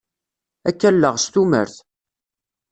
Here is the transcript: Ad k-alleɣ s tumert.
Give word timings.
Ad 0.69 0.75
k-alleɣ 0.79 1.15
s 1.23 1.25
tumert. 1.33 1.75